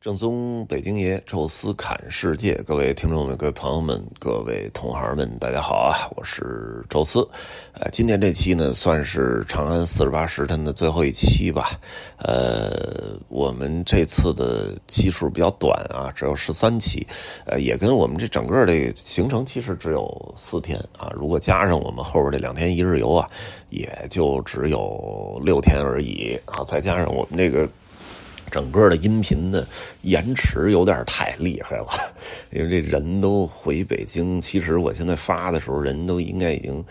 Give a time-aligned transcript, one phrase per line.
[0.00, 6.08] 正宗北京爷，宙斯侃世界，各位听众们、各位朋友们、各位同行们，大家好啊！
[6.16, 7.20] 我是宙斯。
[7.74, 11.78] 呃，今天这期呢，算是《长安四十八时辰》的最后一期吧。
[12.16, 17.06] 呃，我们这次的期数比较短啊，只有十三期。
[17.44, 21.12] 呃，也跟我们这整个这行程其实只有四天啊。
[21.14, 23.28] 如果加上我们后边这两天一日游啊，
[23.68, 26.64] 也就只有六天而已啊。
[26.64, 27.68] 再加上我们这个。
[28.50, 29.66] 整个的音频的
[30.02, 31.86] 延迟有点太厉害了，
[32.50, 34.40] 因为这人都回北京。
[34.40, 36.84] 其实我现在发的时候，人都应该已经，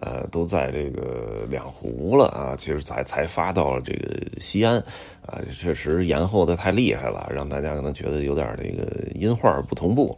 [0.00, 2.54] 呃，都在这个两湖了啊。
[2.56, 4.78] 其实才才发到这个西安，
[5.26, 10.16] 啊，确实延后的太厉害了，让大家可能觉得有点这个音画不同步。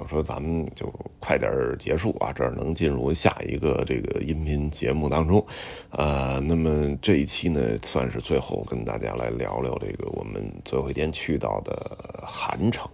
[0.00, 5.44] 我说咱们就快点结束啊，这儿能进入下一个这个音频节目当中，
[5.90, 12.88] 啊，那么这一期呢，算是最后跟大家来聊聊这个我们最后一天去到的韩城，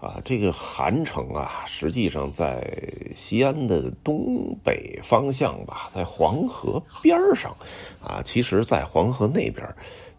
[0.00, 2.66] 啊，这个韩城啊，实际上在
[3.14, 7.54] 西安的东北方向吧，在黄河边上，
[8.02, 9.66] 啊，其实，在黄河那边。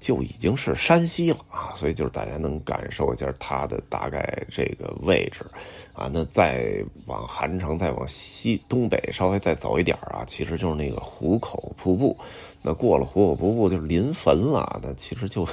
[0.02, 1.38] 就已经是山西了。
[1.50, 5.46] 啊，所以就是大家能感受一下它的大概这个位置，
[5.94, 12.18] 啊，那再往韩城再往西东北稍微再走一点啊，其实就是那个壶口瀑布，
[12.62, 15.48] 那过了壶口瀑布就是临汾了，那其实就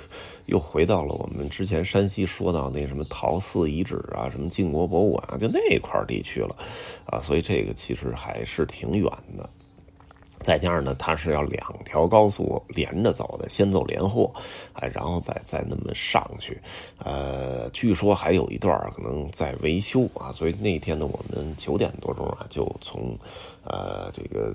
[0.47, 6.57] 又回到了我们之前山西说到那什么陶寺遗址啊，什么晋国博物馆啊，就那块地区了，
[7.05, 9.05] 啊，所以这个其实还是挺远
[9.37, 9.49] 的。
[10.41, 14.33] 再加上呢，它是要两条高速连着走的，先走连霍，
[14.75, 16.61] 哎，然后再再那么上去，
[16.99, 23.19] 呃，据说还有一段可能在维修啊，所以那天呢，我们九点多钟啊，就从，
[23.65, 24.55] 呃，这个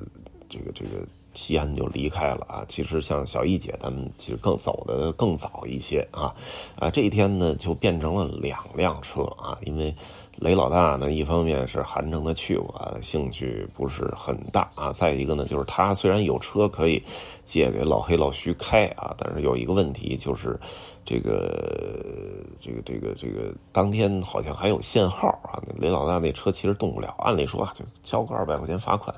[0.49, 2.65] 这个这个西安就离开了啊。
[2.67, 6.33] 其实像小易姐他们其实更走的更早一些啊，
[6.77, 9.93] 啊，这一天呢就变成了两辆车啊，因为。
[10.39, 14.91] 雷老大呢，一方面是韩城的去过，兴趣不是很大啊。
[14.91, 17.01] 再一个呢，就是他虽然有车可以
[17.45, 20.59] 借给老黑老徐开啊，但是有一个问题就是，
[21.05, 25.61] 这个这个这个这个当天好像还有限号啊。
[25.77, 29.13] 雷老大那车其实动不了，按理说啊，就交个二百块钱罚款，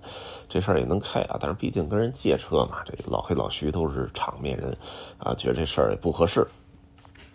[0.47, 1.37] 这事儿也能开啊。
[1.39, 4.75] 但是毕竟跟人借车嘛，这老黑老徐都是场面人
[5.17, 6.47] 啊，觉得这事儿也不合适。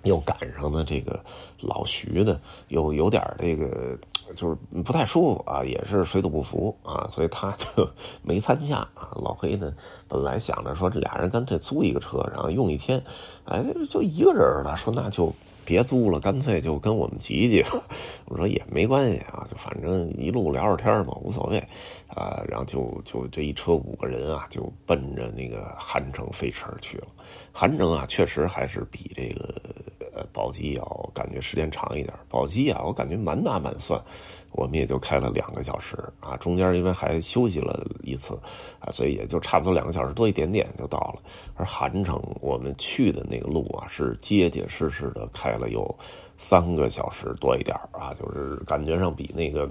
[0.05, 1.19] 又赶上了这个
[1.61, 3.99] 老徐呢，又有点这个
[4.35, 7.89] 就是不太舒服啊，也是水土不服啊，所以他就
[8.23, 9.11] 没参加啊。
[9.17, 9.73] 老黑呢，
[10.09, 13.03] 本来想着说这俩人干脆租一个车，然后用一天，
[13.45, 15.33] 哎，就一个人了，说那就
[15.65, 17.65] 别租了，干脆就跟我们挤一挤。
[18.27, 21.59] 我说也没关系啊，就反正一路聊着天嘛，无所谓
[22.09, 22.43] 啊。
[22.49, 27.07] 然后就就这一车五个人啊，就奔着那个韩城飞驰去了。
[27.53, 29.55] 韩城啊，确实还是比这个。
[30.13, 32.13] 呃，宝鸡要感觉时间长一点。
[32.29, 34.03] 宝鸡啊，我感觉满打满算，
[34.53, 36.37] 我们也就开了两个小时啊。
[36.37, 38.39] 中间因为还休息了一次
[38.79, 41.23] 啊，所以也就差不多两个小时多一点点就到了。
[41.55, 45.95] 而韩城我们去的那个路啊，是结结实实的开了有
[46.37, 49.69] 三个小时多一点啊，就是感觉上比那个。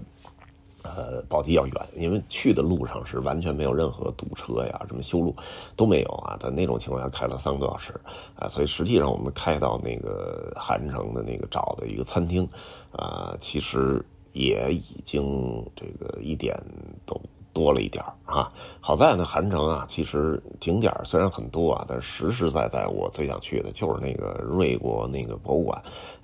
[0.81, 5.35] 呃，宝鸡要远，因为去的路上是完全没有任何堵车呀，什么修路
[5.75, 6.37] 都没有啊。
[6.39, 7.93] 在那种情况下开了三个多小时
[8.33, 12.47] 啊，所以实际上我们开到那个韩城的那个找的一个餐厅
[12.93, 14.03] 啊，其实
[14.33, 16.55] 也已经这个一点
[17.05, 17.19] 都。
[17.51, 25.81] 多了一点啊，好在呢，韩城啊，其实景点虽然很多啊，但是实实在在我最想去的就是那个瑞国那个博物馆，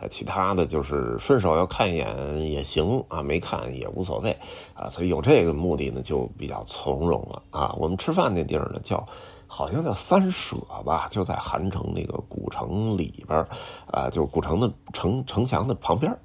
[0.10, 4.38] 其他的就是顺手要看一眼也行啊，没看也无所谓
[4.76, 7.76] 啊，所以有这个目的呢，就比较从容了啊。
[7.80, 9.06] 我们吃饭那地儿呢，叫
[9.48, 10.56] 好像叫三舍
[10.86, 13.46] 吧，就在韩城那个古城里边
[13.92, 16.16] 啊，就古城的城城墙的旁边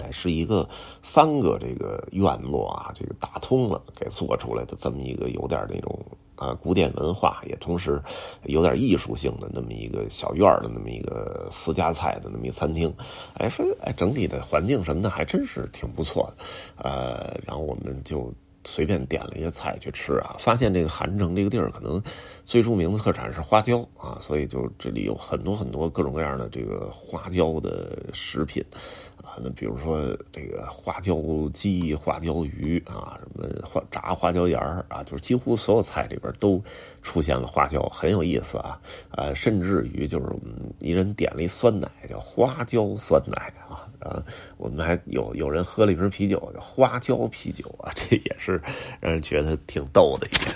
[0.00, 0.68] 哎，是一个
[1.02, 5.98] 三个这个院落啊，这个打通了给做出来的这么一个有点那种
[6.36, 8.02] 啊古典文化，也同时
[8.44, 12.92] 有点艺术性的那么一个小院的那么一个私家菜的那么一餐厅。
[13.34, 16.44] 哎，说哎，整体的环境什么的还真是挺不错的。
[16.76, 18.32] 呃，然后我们就
[18.64, 22.02] 随便点了一些菜去吃啊，发现这个韩城这个地儿可能
[22.44, 28.62] 最著名的特产是花椒啊，所以就这里有很多很多各种各样的这个花椒的食品。
[29.22, 31.16] 啊，那比如说这个花椒
[31.52, 36.62] 鸡、花椒鱼啊，什么花炸花椒盐儿啊，就是几乎所有菜里边都
[37.02, 38.80] 出现了花椒，很有意思啊。
[39.10, 40.26] 呃，甚至于就是
[40.78, 43.86] 一人点了一酸奶，叫花椒酸奶啊。
[44.00, 44.24] 啊，
[44.56, 48.52] 我们还有有人喝了一瓶啤酒，叫花椒啤酒啊，这也是
[48.98, 50.54] 让人觉得挺逗的一点。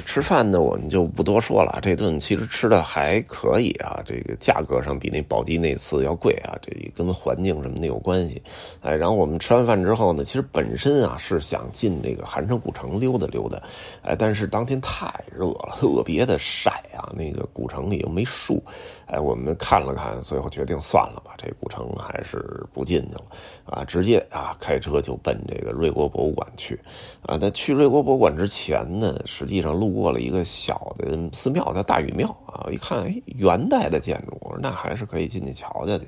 [0.00, 1.78] 吃饭呢，我们就不多说了。
[1.82, 8.42] 这顿其实吃的还可以啊，这个价格上比那宝鸡那次要贵啊，这跟环境什么的有关系。
[8.80, 13.60] 哎，然后我们吃完饭之后呢，其实本身啊是想进这个韩城古城溜达溜达，
[14.02, 18.62] 哎，但是当天太热了，特别的晒啊，那个古城里又没树，
[19.10, 23.22] 哎，我们看了看，最后决定算了吧，这古城还是不进去了
[23.64, 26.78] 啊，直接啊开车就奔这个瑞国博物馆去
[27.22, 27.36] 啊。
[27.36, 32.62] 在去瑞国博物馆之前呢，实际上路过了一个小的寺庙，叫大禹庙啊。
[32.66, 36.06] 我一看，哎，元代的建筑，我说那还是可以进去瞧瞧去，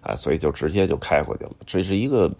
[0.00, 1.50] 啊，所以就直接就开过去了。
[1.64, 2.30] 这是一个。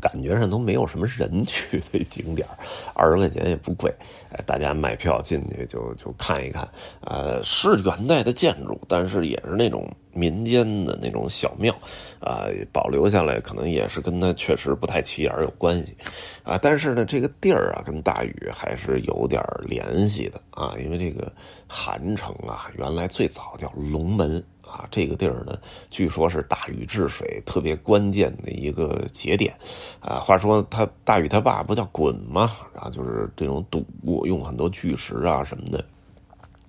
[0.00, 2.46] 感觉上都没有什么人去的景点
[2.94, 3.92] 二十块钱也不贵，
[4.30, 6.68] 哎，大家买票进去就就看一看，
[7.00, 11.74] 呃，是元代的建筑，但是也是那种民间的那种小庙，
[12.20, 15.96] 啊，保留下来可能也是跟它确实不太起眼有关系，
[16.42, 21.32] 啊，但是呢，这个地儿啊跟大禹还是有点联系的啊，因为这个
[21.66, 24.44] 韩城啊原来最早叫龙门。
[24.74, 25.56] 啊，这个地儿呢，
[25.88, 29.54] 据说是大禹治水特别关键的一个节点，
[30.00, 32.50] 啊，话说他大禹他爸不叫鲧吗？
[32.74, 33.86] 然啊，就是这种堵，
[34.26, 35.84] 用很多巨石啊什么的，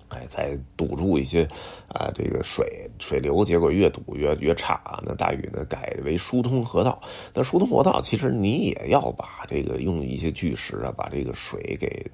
[0.06, 1.42] 哎，才堵住一些
[1.88, 4.80] 啊这个水水流，结果越堵越越差。
[5.04, 7.00] 那大禹呢改为疏通河道，
[7.34, 12.08] 那疏通河道其实你也要把这个用一些巨石啊，把这个水给。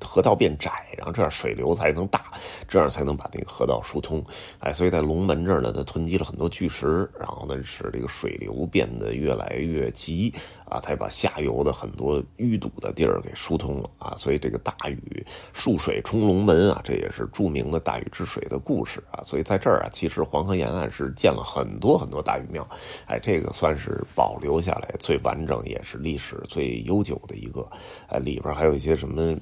[0.00, 2.32] 河道变窄，然后这样水流才能大，
[2.68, 4.24] 这样才能把那个河道疏通。
[4.60, 10.32] 哎，所以在龙门这儿呢，它囤积了很多巨石，然后呢使这个水流变得越来越急
[10.68, 14.14] 啊，才把下游的很多淤堵的地儿给疏通了啊。
[14.16, 19.22] 所以这个大禹束水冲龙门啊，这也是著名的大禹治水的故事啊。
[19.22, 22.66] 所以在这儿啊，其实黄河沿岸是建了很多很多大禹庙，
[23.06, 27.66] 哎，这个算是保留下来最完整也是历史最悠久的一个。
[28.08, 29.36] 哎，里边还有一些什么。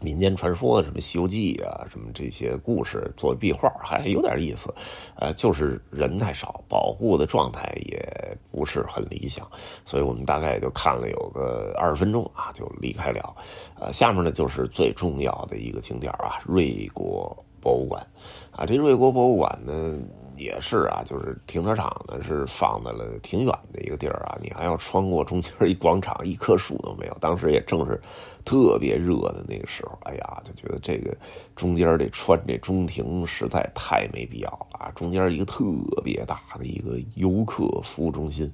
[0.00, 4.74] 民间传说什么《西游记》啊，什么这些故事做壁画还有点意思，
[5.16, 9.46] 呃，就是人太少，保护的状态也不是很理想，
[9.84, 13.34] 所以我们大概也就看了有个二十分钟啊，就离开了。
[13.78, 18.04] 呃，下面呢就是最重要的一个景点啊，瑞国博物馆。
[18.50, 19.98] 啊，这瑞国博物馆呢。
[20.40, 27.16] 也是啊，就是停车场呢是放在了挺远的一个地儿啊，你还要穿过中间一广场，一棵树都没有。
[27.20, 28.00] 当时也正是
[28.44, 31.14] 特别热的那个时候，哎呀，就觉得这个
[31.54, 34.90] 中间这穿这中庭实在太没必要了啊！
[34.94, 35.62] 中间一个特
[36.02, 38.50] 别大的一个游客服务中心，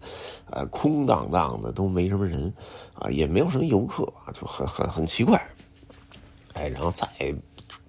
[0.51, 2.53] 呃，空荡荡的都没什么人
[2.95, 5.41] 啊，也没有什么游客啊，就很很很奇怪。
[6.55, 7.07] 哎，然后再。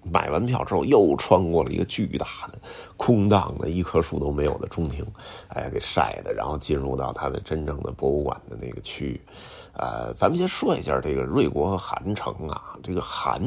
[0.02, 2.58] 买完票之后，又穿过了一个巨大的、
[2.96, 5.04] 空荡的、一棵树都没有的中庭，
[5.48, 9.20] 哎，给晒的，然后进入到它的真正的博物馆的那个区域。
[9.74, 13.40] 呃，咱们先说一下这个瑞国和韩城啊，这个韩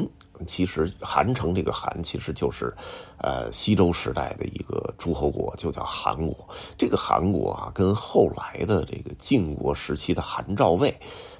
[0.46, 2.74] 其实韩城这个韩其实就是，
[3.22, 6.36] 呃，西周时代的一个诸侯国，就叫韩国。
[6.76, 10.94] 这个韩国啊，跟后来的这个晋国时期的韩赵魏。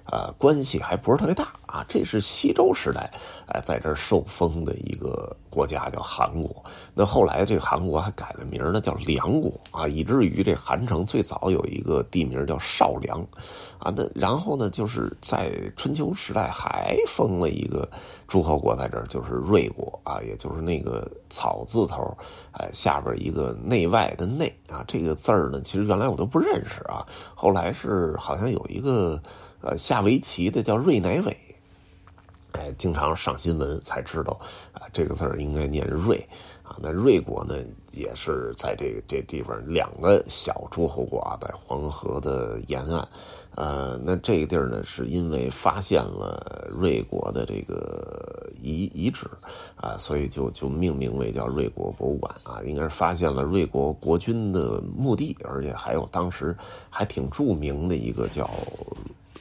[0.04, 1.86] 呃，关系还不是特别大啊。
[1.88, 3.08] 这是西周时代，
[3.46, 6.62] 哎，在这儿受封的一个国家叫韩国。
[6.92, 13.20] 那后来这个韩国还改了名呢，叫梁国啊，以至于这韩城最早有一个地名叫少梁，
[13.78, 17.88] 啊，那然后呢，就是在春秋时代还封了一个
[18.26, 22.16] 诸侯国在这儿，就是瑞国啊，也就是那个草字头，
[22.52, 27.00] 哎，下边一个内外的内啊，这个字儿呢，其实原来我都不认识啊，
[27.34, 29.18] 后来是好像有一个。
[29.64, 31.36] 呃，下围棋的叫瑞乃伟，
[32.50, 34.36] 哎，经常上新闻才知道，
[34.72, 36.16] 啊，这个字儿应该念瑞，
[36.64, 37.54] 啊，那瑞国呢，
[37.92, 43.08] 也是在这这地方两个小诸侯国啊，在黄河的沿岸，
[43.54, 49.28] 呃，那这个地儿呢，是因为发现了瑞国的这个遗遗址，
[49.76, 56.56] 啊，所以就就命名为叫瑞国博物馆啊，应该是发现了瑞国国君的墓地，而且还有当时
[56.88, 58.48] 还挺著名的一个叫。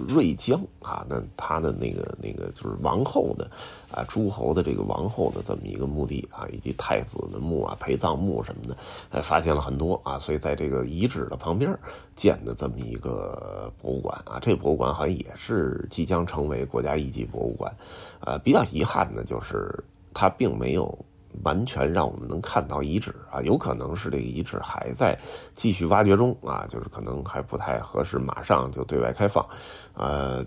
[0.08, 3.50] 瑞江啊，那他的那个那个就是王后的
[3.92, 8.78] 啊，诸侯的这个王后的这么一个墓地啊，以及太子的墓啊、陪葬墓什么的，
[9.10, 11.78] 哎，发现了很多啊，所以在这个遗址的旁边
[12.16, 17.74] 建的这么一个博物馆啊，这个博物馆好像也是即将成为国家一级博物馆，
[18.22, 20.98] 呃，比较遗憾的就是它并没有。
[21.44, 25.18] 完全让我们能看到遗址啊，有可能是这个遗址还在
[25.54, 29.46] 继续挖掘中啊，就是可能还不太合适，马上就对外开放。
[29.94, 30.46] 呃，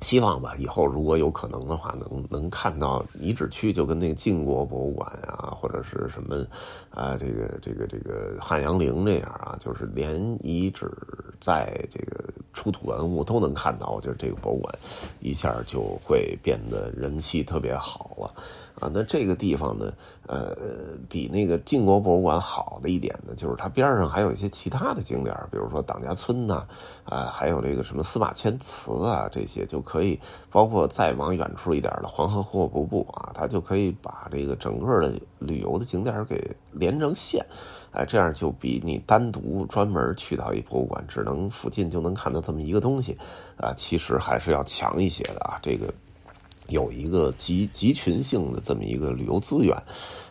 [0.00, 6.44] 希望吧，以后如果有可能的话，能能看到遗址区，就跟那个晋国博物馆啊，或者是什么
[6.90, 10.90] 啊，这个这个这个汉阳陵这样啊，就是连遗址
[11.40, 12.31] 在这个。
[12.52, 14.74] 出土文物都能看到，就是这个博物馆
[15.20, 18.26] 一下就会变得人气特别好了
[18.80, 18.90] 啊。
[18.92, 19.92] 那这个地方呢，
[20.26, 20.54] 呃，
[21.08, 26.66] 比那个晋国博物馆好的一点呢，就是它边上还有一些其他的景点，比如说党家村呐，
[27.04, 30.18] 啊，还有这个什么司马迁祠啊，这些就可以，
[30.50, 37.44] 包括再往远处一点的黄河户部部啊，它就可以把这个整个的旅游的景点给连成线。
[37.92, 43.16] 哎，这样就比你单独专门去到一博物馆，只能附近就能看到这么一个东西，
[43.58, 45.58] 啊，其实还是要强一些的啊。
[45.60, 45.92] 这个
[46.68, 49.76] 有一个集集群性的这么一个旅游资源，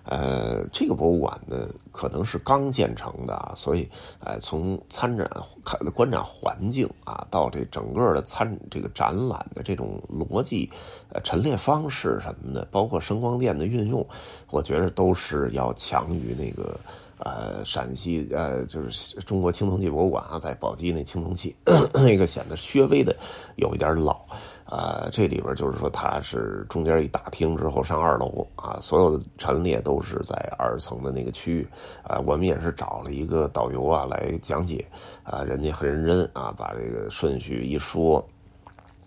[0.05, 3.87] 呃，这个博物馆呢可能是刚建成的，所以，
[4.21, 5.29] 哎，从参展
[5.63, 10.67] 看观展环境啊，到这整个的参这个展览的这种逻辑、
[11.09, 14.03] 呃陈列方式什么的，包括声光电的运用，
[14.49, 16.75] 我觉得都是要强于那个。
[17.23, 21.55] 呃，陕西呃，就是中国青铜器博物馆啊，在宝鸡那青铜器，
[21.93, 23.15] 那个显得略微的
[23.55, 24.19] 有一点老。
[24.65, 31.67] 啊，这里边就是说，它是中间一大厅之后上二楼啊，所有的陈列都是在二层的那个区域
[32.03, 32.17] 啊。
[32.25, 34.85] 我们也是找了一个导游啊来讲解
[35.23, 38.25] 啊，人家很认真啊，把这个顺序一说。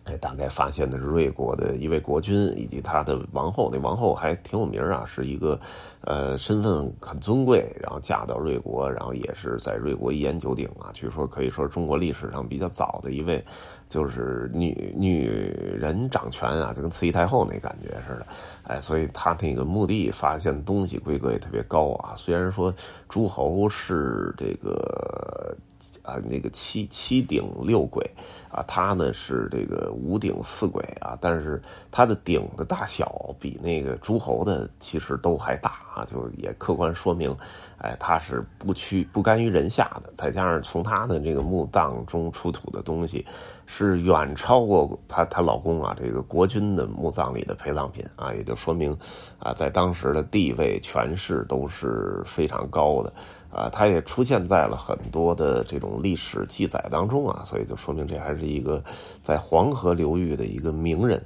[0.04, 5.58] 哎，大概发现的是瑞国的一位国君以及他的王后，那王后还挺有名啊，是一个，
[6.02, 10.90] 呃，身份很尊贵，然后嫁到瑞国，然后也是在瑞国一言九鼎啊。
[10.92, 13.42] 据说可以说中国历史上比较早的一位，
[13.88, 18.26] 就是女女人掌权啊，就跟慈禧太后那感觉似的。
[18.64, 22.12] 哎，所以他那个墓地发现东西规格也特别高啊。
[22.14, 22.70] 虽然说
[23.08, 25.56] 诸侯是这个。
[26.02, 28.04] 啊，那个七七顶六轨，
[28.50, 37.34] 啊，它呢是这个五顶四轨啊，但是它的顶的大小比那个诸侯的其实都还大啊，就也客观说明，
[37.78, 40.12] 哎，它是不屈不甘于人下的。
[40.14, 43.24] 再加上从它的这个墓葬中出土的东西，
[43.66, 48.96] 是远超过她她老公啊这个国君的墓葬里的陪葬品啊，也就说明
[49.38, 53.12] 啊，在当时的地位权势都是非常高的。
[53.54, 58.82] 啊，它也出现在了很多的这种历史记载当中啊，所以就说明这还是一个
[59.22, 61.24] 在黄河流域的一个名人。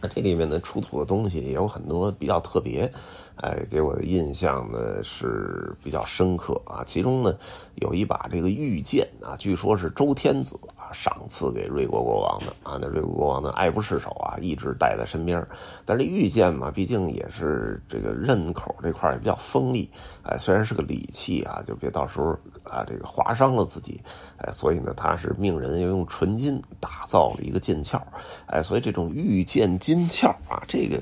[0.00, 2.92] 那这里面呢出土的东西也有很多比较特别，
[3.36, 6.82] 哎，给我的印象呢是比较深刻啊。
[6.84, 7.34] 其中呢
[7.76, 10.58] 有一把这个玉剑啊，据说是周天子
[10.92, 12.76] 赏赐给瑞国国王的啊。
[12.80, 15.46] 那瑞国国王呢爱不释手啊，一直带在身边。
[15.84, 19.88] 但是玉剑嘛，毕竟也是这个刃口这块也比较锋利，
[20.22, 24.00] 哎，虽然是个礼器啊，就别到时候啊这个划伤了自己，
[24.36, 28.00] 哎，所以呢，他是命人要用纯金打造了一个剑鞘，
[28.46, 29.92] 哎，所以这种玉剑剑。
[29.92, 30.98] 金鞘啊，这个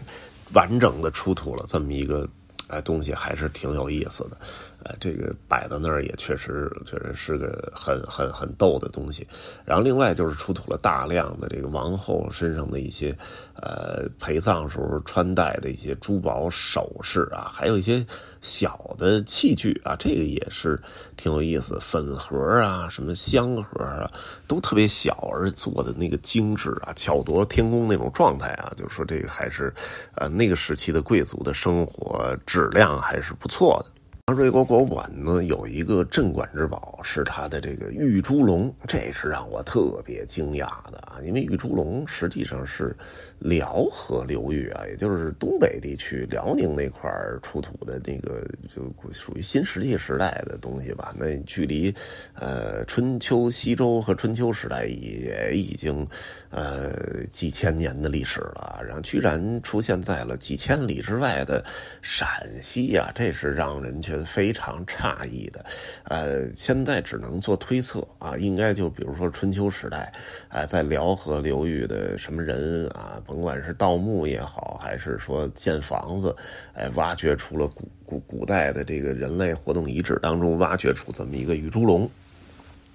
[0.52, 2.28] 完整的出土了这么一个
[2.66, 4.36] 哎东西，还是挺有意思的。
[4.84, 9.26] 呃，这个摆在那儿也确实确实是个很很很逗的东西。
[9.64, 13.16] 然后另外就是出土了大量的这个王后身上的一些
[13.54, 18.04] 呃陪葬时候穿戴的一些珠宝首饰啊，还有一些
[18.40, 20.80] 小的器具啊，这个也是
[21.16, 21.78] 挺有意思。
[21.80, 24.10] 粉盒啊，什么香盒啊，
[24.46, 29.72] 都特别小而做的那个精致啊，巧夺天工那种状态啊，就是说这个还是
[30.14, 33.99] 呃那个时期的贵族的生活质量还是不错的。
[34.32, 41.18] 瑞国国物馆呢有一个镇馆之宝，是它的这个玉猪龙，这是让我特别惊讶的啊！
[41.24, 42.94] 因为玉猪龙实际上是
[43.38, 47.10] 辽河流域啊，也就是东北地区辽宁那块
[47.42, 51.14] 出土的那个，就属于新石器时代的东西吧。
[51.18, 51.92] 那距离
[52.34, 56.06] 呃春秋西周和春秋时代也已经
[56.50, 61.64] 呃几千年的历史了，然后居然出现在了几千里之外的
[62.00, 64.19] 陕西啊，这是让人觉。
[64.24, 65.64] 非常诧异的，
[66.04, 70.12] 呃，现在只能做推测啊，应该就比如说春秋时代，
[70.48, 76.34] 啊，在辽河流域的什么人啊，甭管是盗墓也好，还是说建房子，
[76.74, 82.08] 哎，挖掘出了古古古代的这个人类活动遗址当中挖掘出这么一个玉猪龙，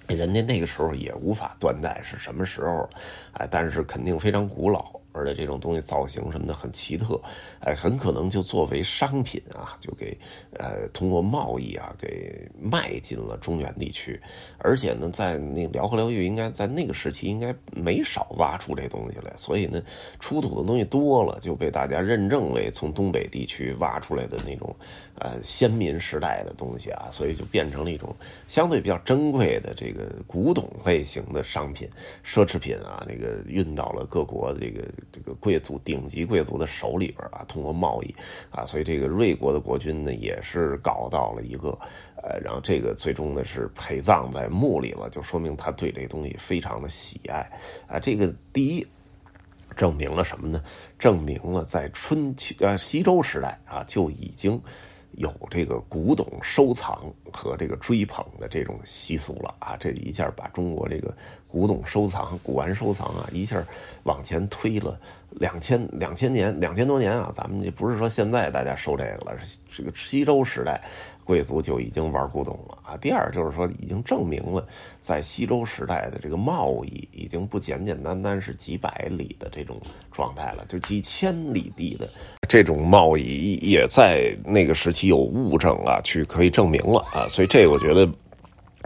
[0.08, 2.90] 人家那个时候也无法断代是什么时候，
[3.34, 5.00] 哎，但是肯定非常古老。
[5.16, 7.20] 而且这种东西造型什么的很奇特，
[7.62, 10.16] 哎，很可能就作为商品啊，就给
[10.54, 14.20] 呃通过贸易啊给卖进了中原地区。
[14.58, 19.82] 而且呢，在那辽河流域，应该在那个时期应该没少挖出这东西来，所以呢，
[20.20, 24.76] 出土的东西多了，就被大家认证为从东北地区挖出来的那种
[25.18, 28.14] 呃先民时代的东西啊，所以就变成了一种
[28.48, 31.88] 相对比较珍贵的这个古董类型的商品、
[32.24, 34.84] 奢侈品啊，那个运到了各国这个。
[35.12, 38.14] 这个贵族顶级贵族的手里边啊，通过贸易
[38.52, 41.70] 啊，所以这个瑞国的国君呢，也是搞到了一个
[42.18, 47.50] 呃，然后这个最终呢是陪葬在墓里了，就说明他对这东西非常的喜爱
[47.88, 48.00] 啊。
[48.00, 48.86] 这个第一
[49.76, 50.64] 证明了什么呢？
[50.98, 54.62] 证明了在春秋呃西周时代啊就已经。
[55.18, 59.78] 有这个古董收藏和这个追捧的这种习俗了啊！
[59.78, 61.16] 这一下把中国这个
[61.48, 63.64] 古董收藏、古玩收藏啊，一下
[64.04, 67.32] 往前推了两千两千年、两千多年啊！
[67.34, 70.82] 咱们也不是说现在大家收这个了，是这个西周时代。
[71.26, 72.96] 贵族就已经玩古董了啊！
[73.02, 74.66] 第二就是说，已经证明了，
[75.02, 82.08] 在西周时代的这个贸易已经不简简单单是几百里的这种状态了，就几千里地的
[82.48, 87.28] 这种贸易，也在那个时期有物证啊，去可以证明了啊！
[87.28, 88.08] 所以这我觉得。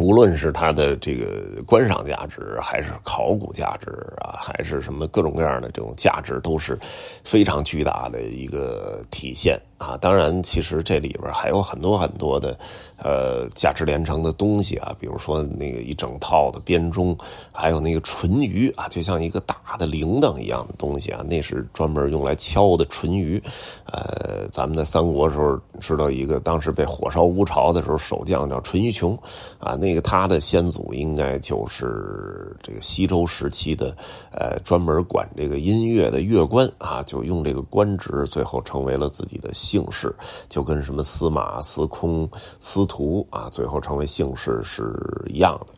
[0.02, 3.92] 无论是它的这个观赏价值，还是考古价值
[4.22, 6.80] 啊，还是什么各种各样的这种价值，都是
[7.26, 9.98] 非常巨大的一个体现啊。
[9.98, 12.56] 当然，其实这里边还有很多很多的。
[13.02, 17.18] 呃，价值连城的东西啊，比如说那个一整套的编钟，
[17.50, 23.42] 还有那个淳盂啊，就像一个大的铃铛一样的东西啊，那是专门用来敲的淳盂。
[23.86, 29.18] 呃，咱们在三国时候知道一个，当时被火烧乌巢的时候，守将叫淳于琼
[29.60, 33.96] 啊，那个他的先祖应该就是这个西周时期的，
[34.34, 40.14] 呃，专门管这个音乐的乐官啊，就用这个官职，最后成为了自己的姓氏，
[40.50, 42.86] 就跟什么司马、司空、司。
[42.90, 44.92] 徒啊，最后成为姓氏是
[45.28, 45.74] 一样的。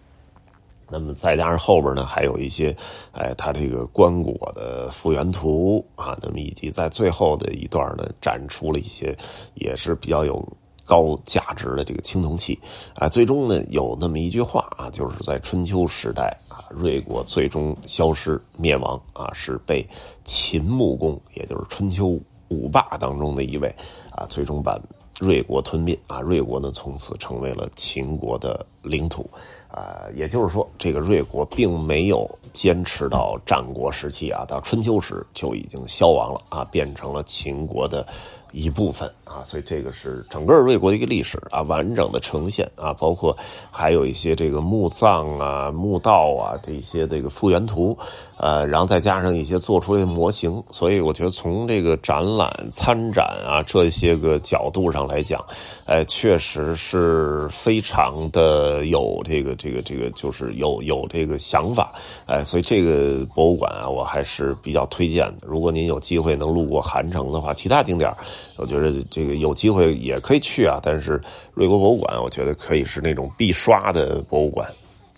[0.90, 2.74] 那么再加上后边呢，还有一些，
[3.12, 9.14] 哎，他这个棺椁的复原图啊，那么以及在最后的一段呢，展出了一些
[9.56, 10.42] 也是比较有
[10.86, 12.58] 高价值的这个青铜器
[12.96, 13.10] 啊。
[13.10, 19.86] 最终呢，有那么一句话啊，就是在春秋时代啊，瑞国最终消失灭亡啊，是被
[20.24, 22.18] 秦穆公，也就是春秋
[22.52, 23.68] 五霸当中的一位
[24.12, 24.80] 啊，最终把。
[25.20, 29.30] 瑞国吞并啊，瑞国呢从此成为了秦国的领土，
[29.70, 38.04] 啊，也就是说，这个瑞国并没有坚持到战国时期啊，到春秋时就已经消亡了啊，变成了秦国的。
[38.52, 43.36] 一部分啊，所以这个是整个瑞国的一个历史啊，完整的呈现啊，包括
[43.70, 47.98] 还有一些这个墓葬啊、墓道啊这些这个复原图，
[48.38, 55.44] 呃，然后再加上一些做出来的模型，所以我觉得从这个展览参展啊这些个角度上来讲，
[55.86, 61.94] 哎，确实是非常的有这个这个这个，就是有有这个想法，
[62.26, 65.48] 哎，所以这个博物馆啊，我还是比较推荐的。
[65.48, 68.12] 如果您有机会能路过韩城的话，其他景点。
[68.58, 71.22] 我觉得这个有机会也可以去啊，但是
[71.54, 74.68] 瑞国博物馆，我觉得可以是那种必刷的博物馆。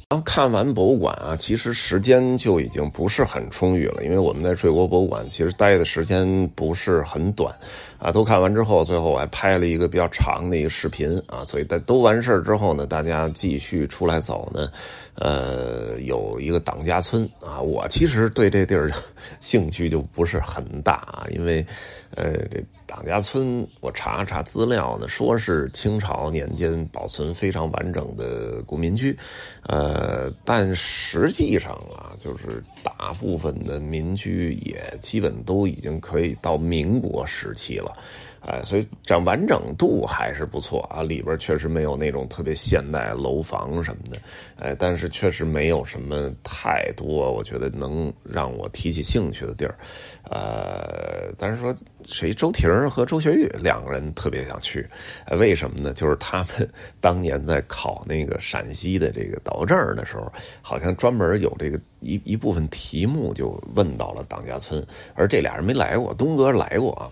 [0.10, 7.52] 然后看完博物馆啊，其实时间就已经不是很充裕了，因为我们在瑞国博物馆其实待的时间不是很短
[8.04, 8.12] 啊。
[8.12, 14.70] 都看完之后，最后我还拍了一个比较长的一个视频啊，所以在都完事之后呢，大家继续出来走呢，
[15.16, 18.92] 呃，有一个党家村啊，我其实对这地儿
[19.40, 21.66] 兴趣就不是很大啊，因为
[22.16, 22.64] 呃这。
[22.86, 29.18] 党家村，我查查资料呢，说是清朝年间保存非常完整的古民居，
[29.64, 37.93] 呃，但实际上啊，就是大部分的民居也基本都已经可以到民国时期了。
[38.46, 44.18] 哎，所以这样完整度还是不错啊，里边确实没有那种特别现代楼房什么的，
[44.60, 49.76] 哎，但是确实没有什么太多我觉得能让我提起兴趣的地儿，
[50.30, 51.74] 呃，但是说
[52.06, 54.86] 谁周婷和周学玉两个人特别想去，
[55.32, 55.94] 为什么呢？
[55.94, 60.30] 就是他们 当年在考那个陕西的这个导游证的时候，
[60.62, 67.08] 好像专门有这个一一部分题目就问到了党家村，而这俩人没来过，东哥来过啊。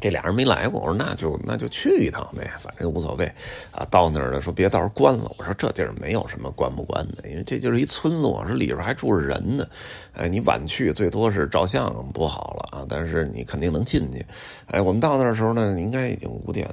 [0.00, 3.26] 这俩人没来过，我说那就那就去一趟呗，反正无所谓，
[3.70, 9.66] 啊，到那儿了说别到时候关了，我说这地儿没有什么关不关的，因为这就是一村落，说里边还住着人呢，
[10.14, 14.24] 哎，你晚去最多是照相不好了啊，但是你肯定能进去，
[14.66, 16.68] 哎，我们到那儿的时候呢，应该已经五点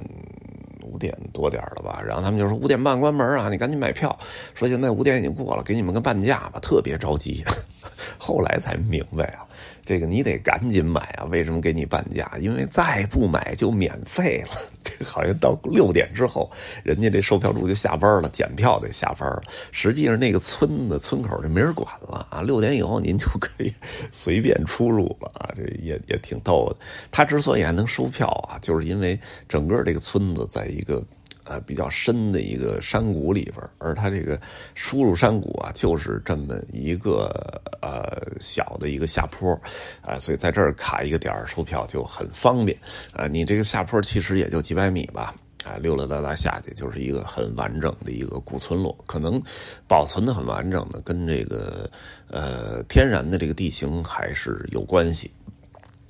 [0.82, 4.18] 五点多点了吧，然后他们就说五点半关门啊，你赶紧买票，
[4.54, 7.44] 说现在五点已经过了，给你们个半价吧，特别着急，
[8.16, 9.44] 后来才明白啊。
[9.88, 11.24] 这个你得赶紧买啊！
[11.30, 12.30] 为什么给你半价？
[12.38, 14.50] 因为再不买就免费了。
[14.84, 16.50] 这好像到六点之后，
[16.84, 19.42] 人家这售票处就下班了，检票得下班了。
[19.72, 22.42] 实际上那个村子村口就没人管了啊！
[22.42, 23.72] 六点以后您就可以
[24.12, 25.48] 随便出入了啊！
[25.56, 26.76] 这也也挺逗的。
[27.10, 31.02] 他之所以还能收票啊，就是因为整个这个村子在一个。
[31.48, 34.38] 呃，比较深的一个山谷里边，而它这个
[34.74, 37.32] 输入山谷啊，就是这么一个
[37.80, 39.58] 呃小的一个下坡，
[40.02, 42.76] 啊，所以在这儿卡一个点儿收票就很方便，
[43.14, 45.34] 啊，你这个下坡其实也就几百米吧。
[45.64, 49.42] 啊，溜溜达达下去就是一个很完整的一个古村落，可能
[49.88, 51.90] 保存的很完整的，跟这个
[52.30, 55.30] 呃天然的这个地形还是有关系。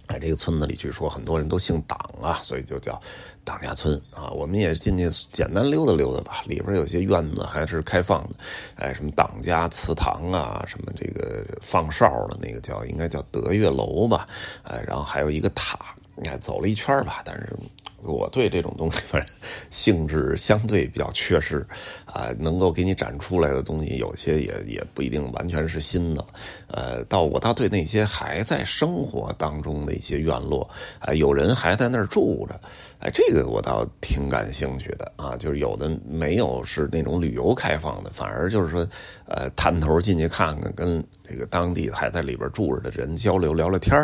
[0.09, 3.01] 哎，这个村子里据说很多人都姓党啊，所以就叫
[3.45, 4.29] 党家村啊。
[4.31, 8.37] 我们也进去简单溜达溜达吧，里边有些院子还是开放的。
[8.77, 14.27] 哎，什么党家祠堂啊，什么这个放哨的那个叫应该叫德月楼吧。
[14.65, 15.79] 哎，然后还有一个塔，
[16.17, 17.55] 你看走了一圈吧，但是。
[18.03, 19.35] 我对这种东西反正
[19.71, 21.67] 性质相对比较缺失，
[22.07, 26.25] 啊，能够给你展出来的东西有些也也不一定完全是新的，
[26.69, 30.69] 呃，到我倒对那些还在生活当中的一些院落，
[31.01, 32.61] 啊，有人还在那儿住着，
[33.01, 38.87] 哎，这个我倒挺感兴趣的啊，就是有的没有是那种旅游开放的，反而就是说，
[39.27, 43.95] 呃，探头进去看看，跟这个当地还在里边住着的人交流聊聊天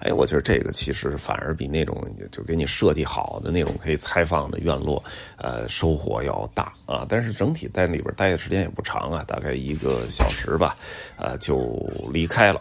[0.00, 1.96] 哎，我觉得这个其实反而比那种
[2.30, 3.37] 就给你设计好。
[3.40, 5.02] 的那种可以开放的院落，
[5.36, 10.76] 呃，收获要大啊，但是整体在里边待的时间也不长啊，大概一个小时吧，
[11.16, 11.78] 呃，就
[12.10, 12.60] 离开了。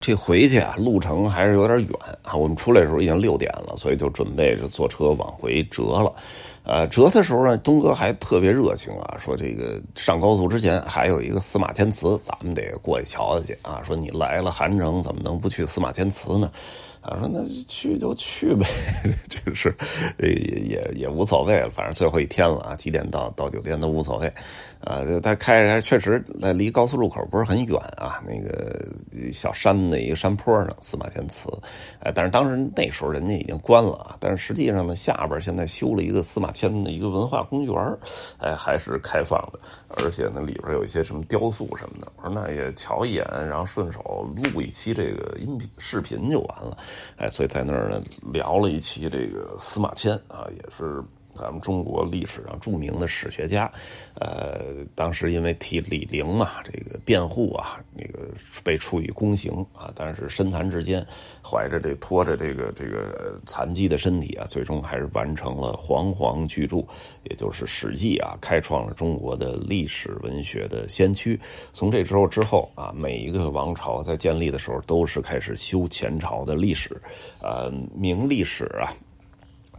[0.00, 1.90] 这回去啊，路程还是有点远
[2.22, 2.34] 啊。
[2.34, 6.10] 我们出来的时候已经六点了，所以就准备着坐车往回折了。
[6.62, 13.82] 呃，折的时候呢，东哥还特别热情啊，说这个上高速之前还有一个司马迁祠，咱们得过去瞧瞧去啊。
[13.86, 16.50] 说你来了韩城，怎么能不去司马迁祠呢？
[17.00, 18.66] 啊，说那去就去呗，
[19.28, 19.74] 就是
[20.18, 24.32] 也也也无所谓了，反正最后一天了啊，几点到到酒店都无所谓。
[24.80, 28.82] 啊，他开着确实那离高速路口不是很远啊，那个
[29.30, 31.50] 小山的一个山坡上，司马迁祠。
[31.98, 37.74] 哎，但是当时那时候人家已经关了啊，但是实际上呢，下边现在修了一个司马迁的一个文化公园
[38.38, 39.60] 哎，还是开放的，
[40.02, 42.10] 而且呢里边有一些什么雕塑什么的。
[42.16, 46.78] 我说那也瞧一眼，然后顺手录一期这个音频视频就完了。
[47.16, 51.02] 哎，所以在那儿呢聊了一期这个司马迁啊，也是。
[51.40, 53.72] 咱们中国历史上著名的史学家，
[54.14, 58.28] 呃，当时因为替李陵嘛这个辩护啊，那个
[58.62, 61.04] 被处以宫刑啊，但是身残志坚，
[61.42, 66.84] 怀着这拖着这个这个残疾的身体啊，最终还是完成了煌煌巨著，
[67.24, 71.40] 也就是《史记》啊，开创了中国的历史文学的先驱。
[71.72, 77.00] 从这之后之后啊，每一个王朝在建立的时候都是开始修前朝的历史，
[77.42, 78.92] 呃，明历史啊。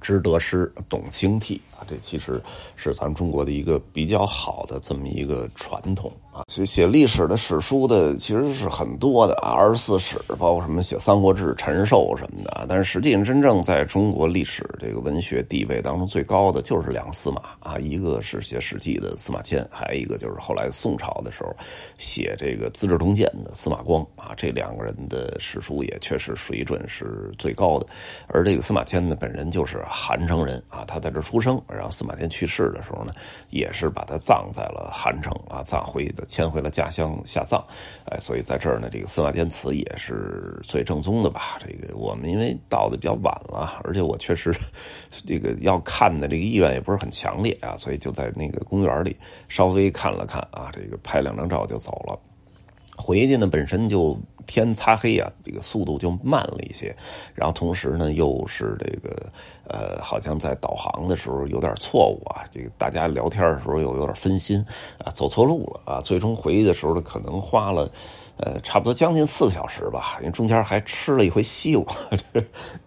[0.02, 2.42] 知得失，懂兴替啊，这其实
[2.76, 6.12] 是咱们中国的一个比较好的这么一个传统。
[6.32, 12.66] 啊，写写历史的史书的其实是很多的啊，二十四史，包括什么写《三国志》、陈寿什么的。
[12.70, 21.54] 但是实际上，真正在中国历史这个文学地位当中最高的就是两个司马啊，一个是写《史记》的司马迁，还有一个就是后来宋朝的时候
[21.98, 24.32] 写这个《资治通鉴》的司马光啊。
[24.38, 27.86] 这两个人的史书也确实水准是最高的。
[28.28, 33.12] 而这个司马迁呢，本人就是韩城人啊，他在这出生，然后司马迁去世的时候呢，
[33.50, 36.22] 也是把他葬在了韩城啊，葬回的。
[36.32, 37.62] 迁回了家乡下葬，
[38.06, 41.60] 哎，所以在这儿呢，这个司马迁祠也是最正宗的吧？
[41.60, 44.56] 这个我们因为到的比较晚了，而且我确实
[45.26, 49.14] 这个要看的这个意愿也不是很强烈啊，所以就在那个公园里
[49.50, 52.18] 稍微看了看啊，这个拍两张照就走了。
[52.96, 56.96] 回去呢，本身就天擦黑啊，这个速度就慢了一些，
[57.34, 59.32] 然后同时呢，又是这个
[59.68, 64.66] 呃，好像在导航的时候有点错误啊，这个大家聊天的时候又有点分心
[64.98, 67.90] 啊，走错路了啊，最终回去的时候呢，可能花了
[68.38, 71.96] 呃差不多将近四个小时吧， 因为中间还吃了一回西瓜，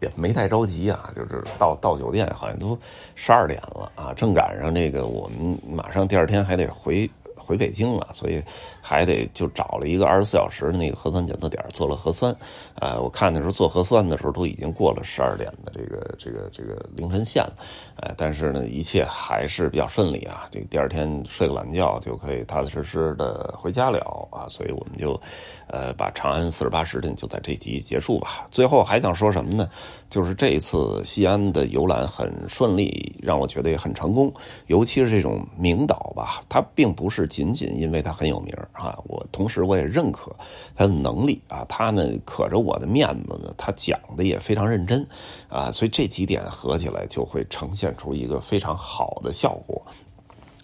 [0.00, 2.78] 也没太着急啊，就是到到酒店好像都
[3.14, 7.10] 十二点了啊，正赶上这个我们马上第二天还得回。
[7.36, 8.42] 回北京了，所以
[8.86, 12.36] 还得就找了一个二十四小时的那个核酸检测点做了核酸。
[12.74, 17.54] 啊，我看的时候做核酸的时候都已经过了十二点的这个这个这个凌晨线了。
[18.02, 20.44] 哎，但是呢，一切还是比较顺利啊。
[20.50, 23.98] 这个第二天睡个懒觉就可以踏踏实实的回家了
[24.30, 24.46] 啊。
[24.50, 25.18] 所以我们就
[25.66, 28.46] 呃把长安四十八时辰就在这集结束吧。
[28.50, 29.70] 最后还想说什么呢？
[30.10, 34.32] 就是这一次西安的游览很顺利，让我觉得也很成功。
[34.66, 37.24] 尤其是这种名岛吧，它并不是。
[37.34, 40.30] 仅仅因为他很有名啊，我同时我也认可
[40.76, 45.06] 他的能力啊，他呢可着我的面子呢，他讲的也非常认真
[45.48, 49.80] 啊，所以这几点合起来就会呈现出一个非常好的效果。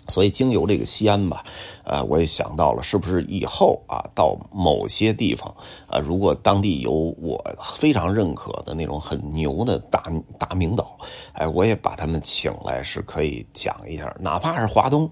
[0.08, 1.44] 所以经由这个西安吧，
[1.84, 5.54] 啊，我也想到了，是不是以后啊，到某些地方
[5.86, 10.02] 啊，如果当地有我非常认可的那种很牛的大
[10.36, 10.98] 大名导，
[11.32, 15.08] 哎，我也把他们请来，是可以讲一下，哪怕是华东。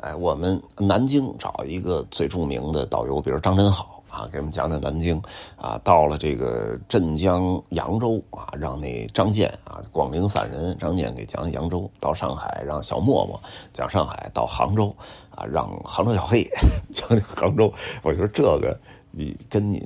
[0.00, 5.20] 哎，我们南京找一个最著名的导游，比如张真好，啊，给我们讲讲南京
[5.56, 5.76] 啊。
[5.82, 11.90] 到了这个镇江、扬州啊，让那张健啊，广陵散人张健给讲扬州。
[11.98, 13.40] 到上海，让小沫沫
[13.72, 14.30] 讲上海。
[14.32, 14.94] 到杭州
[15.30, 16.44] 啊，让杭州小黑
[16.92, 17.72] 讲讲杭州。
[18.02, 18.78] 我觉得这个
[19.10, 19.84] 你跟你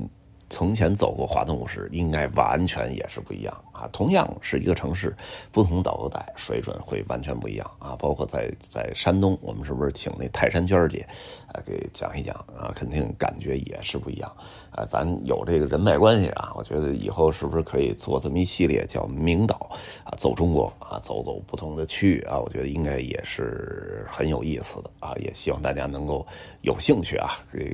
[0.51, 3.65] 从前走过华东五十，应该完全也是不一样。
[3.83, 5.13] 啊，同样是一个城市，
[5.51, 7.97] 不同导游带水准会完全不一样啊。
[7.99, 11.05] 包括在在山东，我们是不是请那泰山娟姐
[11.49, 12.71] 啊给讲一讲啊？
[12.77, 14.33] 肯定感觉也是不一样
[14.71, 14.85] 啊。
[14.85, 19.69] 咱有这个人脉关系啊，我觉得以后是不是可以做这么一系列叫“名导”
[20.07, 22.39] 啊，走中国啊，走走不同的区域啊？
[22.39, 25.13] 我觉得应该也是很有意思的啊。
[25.17, 26.25] 也希望大家能够
[26.61, 27.31] 有兴趣啊，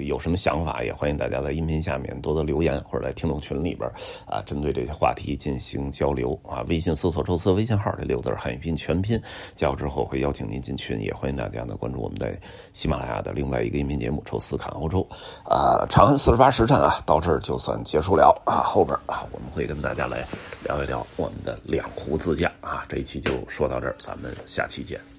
[0.06, 3.86] 有什么想法也欢迎大家在音频下面多多留言，或者在听众群里边
[4.26, 5.92] 啊，针对这些话题进行。
[5.98, 6.62] 交流啊！
[6.68, 9.20] 微信搜索“周四”微信号这六字汉语拼全拼，
[9.56, 12.38] 加入之后会邀请您进群，也欢迎大家呢关注我们在
[12.72, 15.04] 喜马拉雅的另外一个音频节目《周四看欧洲》
[15.52, 15.84] 啊！
[15.90, 18.62] 长安四十八时辰啊，到这儿就算结束了啊！
[18.62, 20.24] 后边啊，我们会跟大家来
[20.62, 22.86] 聊一聊我们的两湖自驾啊！
[22.88, 25.17] 这一期就说到这儿，咱们下期见。